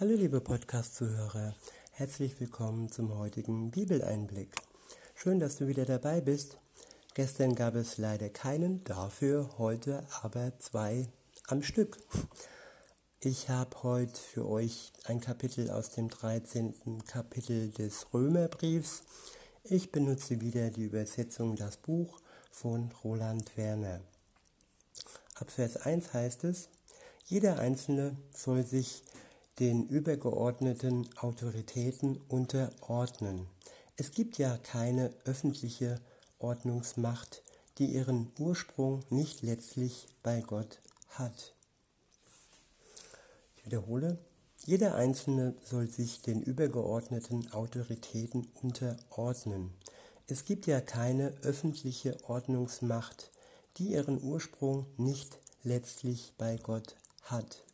[0.00, 1.54] Hallo liebe Podcast-Zuhörer,
[1.92, 4.50] herzlich willkommen zum heutigen Bibeleinblick.
[5.14, 6.58] Schön, dass du wieder dabei bist.
[7.14, 11.06] Gestern gab es leider keinen, dafür heute aber zwei
[11.46, 11.98] am Stück.
[13.20, 17.04] Ich habe heute für euch ein Kapitel aus dem 13.
[17.06, 19.04] Kapitel des Römerbriefs.
[19.62, 22.18] Ich benutze wieder die Übersetzung Das Buch
[22.50, 24.00] von Roland Werner.
[25.36, 26.68] Ab Vers 1 heißt es,
[27.26, 29.04] jeder Einzelne soll sich
[29.60, 33.46] den übergeordneten Autoritäten unterordnen.
[33.96, 36.00] Es gibt ja keine öffentliche
[36.40, 37.42] Ordnungsmacht,
[37.78, 41.54] die ihren Ursprung nicht letztlich bei Gott hat.
[43.56, 44.18] Ich wiederhole,
[44.64, 49.72] jeder Einzelne soll sich den übergeordneten Autoritäten unterordnen.
[50.26, 53.30] Es gibt ja keine öffentliche Ordnungsmacht,
[53.76, 57.64] die ihren Ursprung nicht letztlich bei Gott hat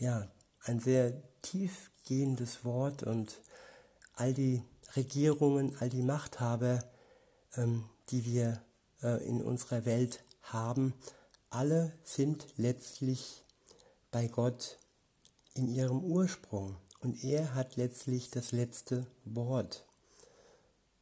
[0.00, 0.26] ja,
[0.64, 3.40] ein sehr tiefgehendes Wort und
[4.14, 4.62] all die
[4.96, 6.80] Regierungen, all die Machthaber,
[7.56, 8.60] ähm, die wir
[9.02, 10.94] äh, in unserer Welt haben,
[11.50, 13.44] alle sind letztlich
[14.10, 14.78] bei Gott
[15.54, 19.84] in ihrem Ursprung und er hat letztlich das letzte Wort.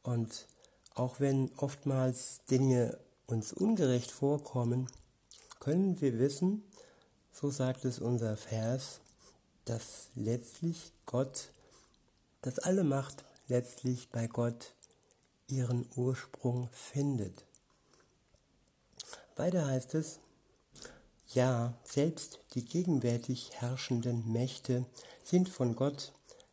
[0.03, 0.47] Und
[0.93, 4.87] auch wenn oftmals Dinge uns ungerecht vorkommen,
[5.59, 6.63] können wir wissen,
[7.39, 8.99] so sagt es unser Vers,
[9.63, 11.53] dass letztlich Gott,
[12.41, 14.73] dass alle Macht letztlich bei Gott
[15.47, 17.45] ihren Ursprung findet.
[19.37, 20.19] Weiter heißt es,
[21.29, 24.85] ja, selbst die gegenwärtig herrschenden Mächte
[25.23, 26.11] sind von Gott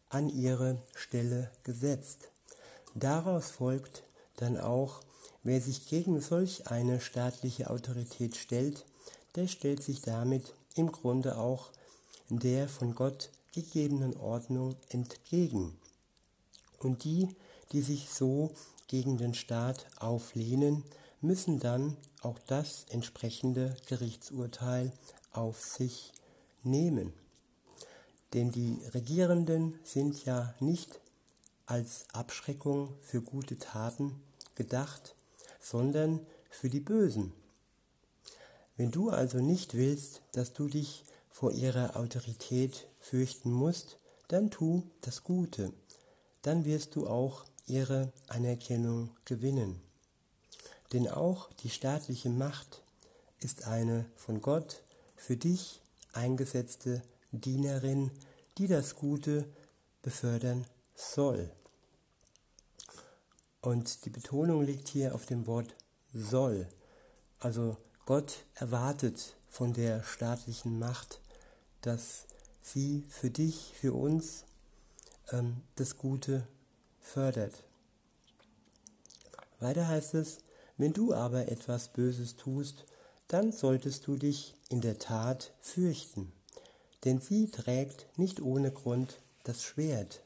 [0.09, 2.29] an ihre Stelle gesetzt.
[2.95, 4.05] Daraus folgt
[4.37, 5.01] dann auch,
[5.43, 8.85] wer sich gegen solch eine staatliche Autorität stellt,
[9.35, 11.71] der stellt sich damit im Grunde auch
[12.29, 15.77] der von Gott gegebenen Ordnung entgegen.
[16.79, 17.29] Und die,
[17.73, 18.51] die sich so
[18.87, 20.85] gegen den Staat auflehnen,
[21.21, 24.93] müssen dann auch das entsprechende Gerichtsurteil
[25.33, 26.13] auf sich
[26.63, 27.13] nehmen.
[28.35, 31.01] Denn die Regierenden sind ja nicht
[31.65, 34.21] als Abschreckung für gute Taten
[34.55, 35.15] gedacht,
[35.61, 36.21] sondern
[36.51, 37.33] für die Bösen.
[38.77, 43.99] Wenn du also nicht willst, dass du dich vor ihrer Autorität fürchten musst,
[44.29, 45.73] dann tu das Gute,
[46.43, 49.81] dann wirst du auch ihre Anerkennung gewinnen.
[50.93, 52.83] Denn auch die staatliche Macht
[53.41, 54.83] ist eine von Gott
[55.17, 55.81] für dich
[56.13, 58.11] eingesetzte Dienerin,
[58.59, 59.45] die das Gute
[60.03, 61.51] befördern soll.
[63.61, 65.75] Und die Betonung liegt hier auf dem Wort
[66.15, 66.69] soll.
[67.41, 71.21] Also Gott erwartet von der staatlichen Macht,
[71.81, 72.27] dass
[72.63, 74.45] sie für dich, für uns
[75.33, 76.47] ähm, das Gute
[77.01, 77.65] fördert.
[79.59, 80.39] Weiter heißt es,
[80.77, 82.85] wenn du aber etwas Böses tust,
[83.27, 86.33] dann solltest du dich in der Tat fürchten,
[87.05, 90.23] denn sie trägt nicht ohne Grund das Schwert.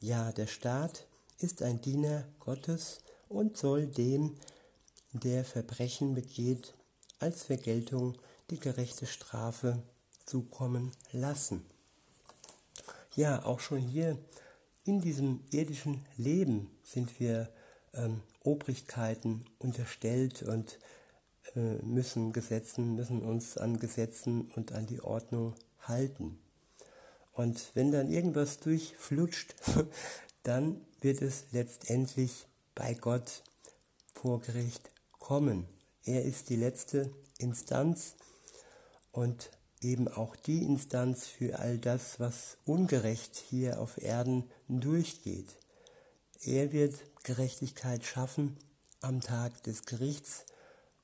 [0.00, 1.06] Ja, der Staat
[1.38, 2.98] ist ein Diener Gottes
[3.28, 4.34] und soll dem,
[5.12, 6.74] der Verbrechen begeht,
[7.18, 8.16] als Vergeltung
[8.50, 9.82] die gerechte Strafe
[10.24, 11.64] zukommen lassen.
[13.14, 14.18] Ja, auch schon hier
[14.84, 17.50] in diesem irdischen Leben sind wir
[17.94, 20.78] ähm, Obrigkeiten unterstellt und
[21.56, 26.38] äh, müssen Gesetzen, müssen uns an Gesetzen und an die Ordnung halten.
[27.32, 29.54] Und wenn dann irgendwas durchflutscht,
[30.42, 33.42] dann wird es letztendlich bei Gott
[34.14, 35.66] vor Gericht kommen.
[36.08, 38.14] Er ist die letzte Instanz
[39.12, 39.50] und
[39.82, 45.58] eben auch die Instanz für all das, was ungerecht hier auf Erden durchgeht.
[46.40, 48.56] Er wird Gerechtigkeit schaffen
[49.02, 50.46] am Tag des Gerichts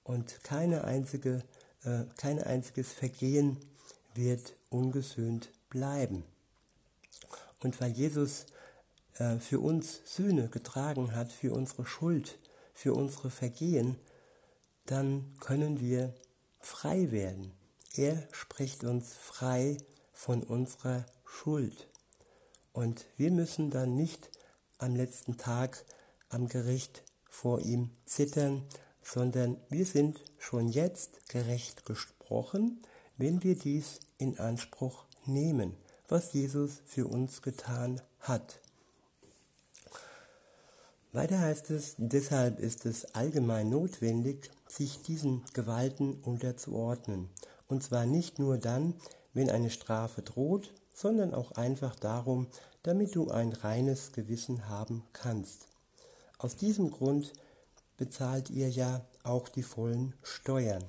[0.04, 1.44] und keine einzige,
[1.82, 3.58] äh, kein einziges Vergehen
[4.14, 6.24] wird ungesühnt bleiben.
[7.60, 8.46] Und weil Jesus
[9.18, 12.38] äh, für uns Sühne getragen hat, für unsere Schuld,
[12.72, 13.98] für unsere Vergehen,
[14.86, 16.14] dann können wir
[16.60, 17.52] frei werden.
[17.94, 19.76] Er spricht uns frei
[20.12, 21.88] von unserer Schuld.
[22.72, 24.30] Und wir müssen dann nicht
[24.78, 25.84] am letzten Tag
[26.28, 28.64] am Gericht vor ihm zittern,
[29.02, 32.82] sondern wir sind schon jetzt gerecht gesprochen,
[33.16, 35.76] wenn wir dies in Anspruch nehmen,
[36.08, 38.60] was Jesus für uns getan hat.
[41.14, 47.28] Weiter heißt es, deshalb ist es allgemein notwendig, sich diesen Gewalten unterzuordnen.
[47.68, 48.94] Und zwar nicht nur dann,
[49.32, 52.48] wenn eine Strafe droht, sondern auch einfach darum,
[52.82, 55.68] damit du ein reines Gewissen haben kannst.
[56.38, 57.32] Aus diesem Grund
[57.96, 60.82] bezahlt ihr ja auch die vollen Steuern.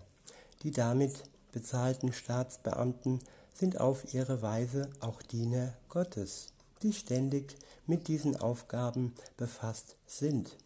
[0.63, 1.13] Die damit
[1.51, 3.19] bezahlten Staatsbeamten
[3.53, 6.47] sind auf ihre Weise auch Diener Gottes,
[6.81, 7.55] die ständig
[7.87, 10.57] mit diesen Aufgaben befasst sind.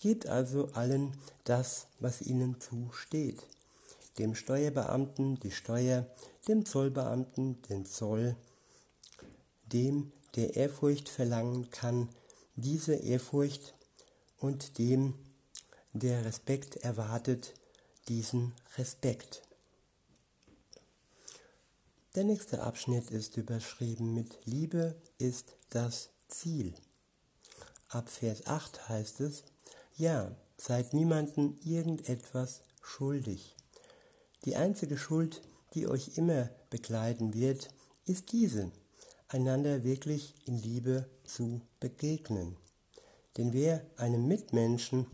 [0.00, 3.46] Gebt also allen das, was ihnen zusteht.
[4.18, 6.06] Dem Steuerbeamten die Steuer,
[6.48, 8.36] dem Zollbeamten den Zoll,
[9.72, 12.08] dem, der Ehrfurcht verlangen kann,
[12.56, 13.74] diese Ehrfurcht
[14.38, 15.14] und dem,
[15.92, 17.54] der Respekt erwartet,
[18.08, 19.42] diesen Respekt.
[22.14, 26.74] Der nächste Abschnitt ist überschrieben mit Liebe ist das Ziel.
[27.88, 29.44] Ab Vers 8 heißt es,
[29.96, 33.54] ja, seid niemanden irgendetwas schuldig.
[34.44, 35.42] Die einzige Schuld,
[35.74, 37.68] die euch immer begleiten wird,
[38.06, 38.70] ist diese,
[39.28, 42.56] einander wirklich in Liebe zu begegnen.
[43.36, 45.06] Denn wer einem Mitmenschen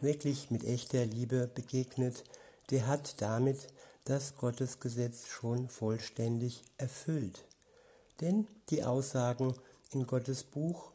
[0.00, 2.24] wirklich mit echter Liebe begegnet,
[2.70, 3.68] der hat damit
[4.04, 7.44] das Gottesgesetz schon vollständig erfüllt.
[8.20, 9.54] Denn die Aussagen
[9.90, 10.92] in Gottes Buch,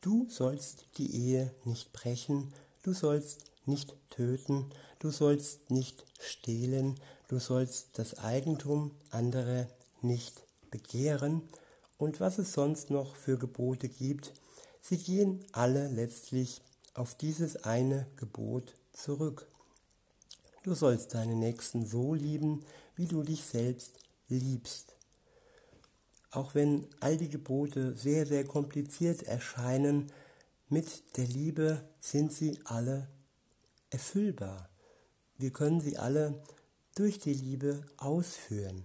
[0.00, 2.52] du sollst die Ehe nicht brechen,
[2.82, 9.66] du sollst nicht töten, du sollst nicht stehlen, du sollst das Eigentum anderer
[10.00, 11.42] nicht begehren
[11.98, 14.32] und was es sonst noch für Gebote gibt,
[14.80, 16.60] sie gehen alle letztlich
[16.94, 19.46] auf dieses eine Gebot zurück.
[20.62, 22.64] Du sollst deinen Nächsten so lieben,
[22.94, 23.98] wie du dich selbst
[24.28, 24.94] liebst.
[26.32, 30.10] Auch wenn all die Gebote sehr, sehr kompliziert erscheinen,
[30.70, 33.06] mit der Liebe sind sie alle
[33.90, 34.70] erfüllbar.
[35.36, 36.42] Wir können sie alle
[36.94, 38.84] durch die Liebe ausführen.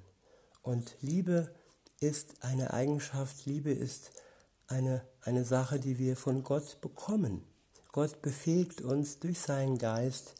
[0.61, 1.49] Und Liebe
[2.01, 4.11] ist eine Eigenschaft, Liebe ist
[4.67, 7.43] eine, eine Sache, die wir von Gott bekommen.
[7.93, 10.35] Gott befähigt uns durch seinen Geist,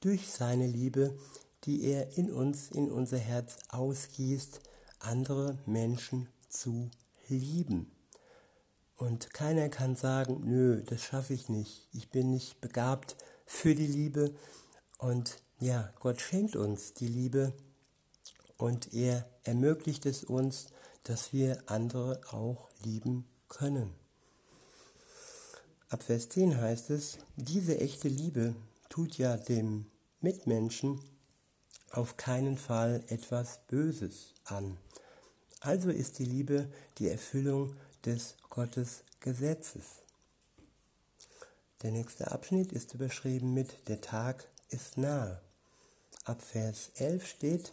[0.00, 1.18] durch seine Liebe,
[1.64, 4.60] die er in uns, in unser Herz ausgießt,
[5.00, 6.90] andere Menschen zu
[7.28, 7.90] lieben.
[8.96, 13.16] Und keiner kann sagen, nö, das schaffe ich nicht, ich bin nicht begabt
[13.46, 14.34] für die Liebe.
[14.98, 17.52] Und ja, Gott schenkt uns die Liebe
[18.58, 20.66] und er ermöglicht es uns,
[21.02, 23.92] dass wir andere auch lieben können.
[25.88, 28.54] Ab Vers 10 heißt es, diese echte Liebe
[28.88, 29.86] tut ja dem
[30.20, 31.00] Mitmenschen
[31.90, 34.78] auf keinen Fall etwas Böses an.
[35.64, 36.66] Also ist die Liebe
[36.98, 39.84] die Erfüllung des Gottesgesetzes.
[41.82, 45.40] Der nächste Abschnitt ist überschrieben mit Der Tag ist nahe.
[46.24, 47.72] Ab Vers 11 steht,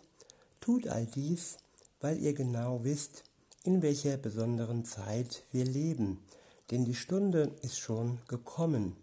[0.61, 1.57] Tut all dies,
[1.99, 3.23] weil ihr genau wisst,
[3.63, 6.23] in welcher besonderen Zeit wir leben,
[6.69, 8.95] denn die Stunde ist schon gekommen,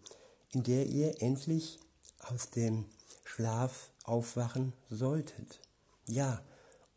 [0.52, 1.80] in der ihr endlich
[2.20, 2.84] aus dem
[3.24, 5.60] Schlaf aufwachen solltet.
[6.06, 6.40] Ja,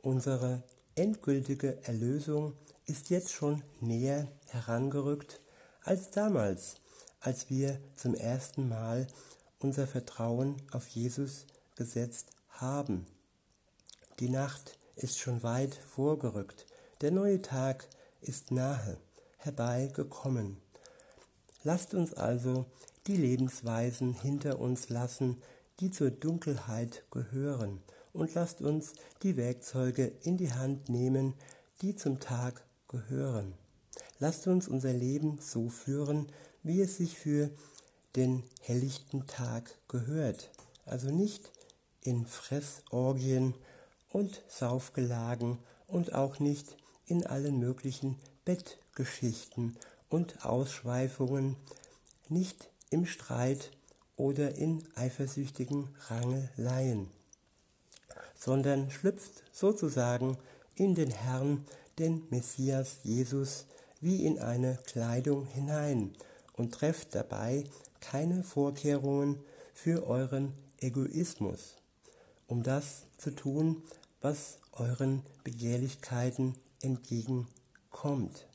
[0.04, 0.62] unsere
[0.96, 2.54] endgültige Erlösung
[2.86, 5.42] ist jetzt schon näher herangerückt
[5.84, 6.76] als damals,
[7.20, 9.08] als wir zum ersten Mal
[9.60, 11.46] unser Vertrauen auf Jesus
[11.76, 13.06] gesetzt haben.
[14.20, 16.66] Die Nacht ist schon weit vorgerückt,
[17.02, 17.88] der neue Tag
[18.22, 18.98] ist nahe
[19.38, 20.58] herbeigekommen.
[21.64, 22.66] Lasst uns also
[23.08, 25.42] die Lebensweisen hinter uns lassen,
[25.80, 27.82] die zur Dunkelheit gehören,
[28.14, 31.34] und lasst uns die Werkzeuge in die Hand nehmen,
[31.82, 33.54] die zum Tag gehören.
[34.20, 36.28] Lasst uns unser Leben so führen,
[36.64, 37.50] wie es sich für
[38.16, 40.50] den helllichten Tag gehört.
[40.86, 41.52] Also nicht
[42.02, 43.54] in Fressorgien
[44.10, 46.76] und Saufgelagen und auch nicht
[47.06, 49.78] in allen möglichen Bettgeschichten
[50.10, 51.56] und Ausschweifungen,
[52.28, 53.72] nicht im Streit
[54.18, 57.10] oder in eifersüchtigen Rangeleien,
[58.40, 60.38] sondern schlüpft sozusagen
[60.76, 61.66] in den Herrn,
[62.00, 63.66] den Messias Jesus,
[64.00, 66.16] wie in eine Kleidung hinein
[66.54, 67.66] und trefft dabei
[68.00, 69.44] keine Vorkehrungen
[69.74, 71.76] für euren Egoismus,
[72.48, 73.84] um das zu tun,
[74.22, 78.48] was euren Begehrlichkeiten entgegenkommt.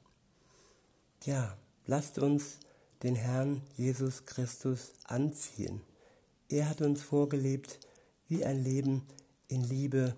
[1.24, 2.58] Ja, lasst uns
[3.02, 5.82] den Herrn Jesus Christus anziehen.
[6.48, 7.78] Er hat uns vorgelebt,
[8.28, 9.02] wie ein Leben
[9.54, 10.16] in Liebe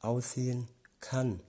[0.00, 0.68] aussehen
[1.00, 1.40] kann.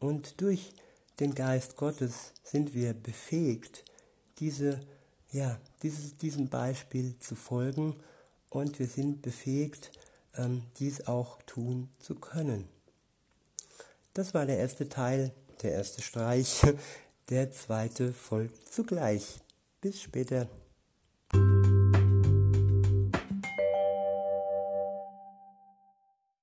[0.00, 0.72] Und durch
[1.20, 3.84] den Geist Gottes sind wir befähigt,
[4.38, 4.80] diese,
[5.32, 7.96] ja, dieses, diesem Beispiel zu folgen
[8.50, 9.92] und wir sind befähigt,
[10.36, 12.68] ähm, dies auch tun zu können.
[14.14, 16.62] Das war der erste Teil, der erste Streich.
[17.30, 19.40] Der zweite folgt zugleich.
[19.80, 20.46] Bis später.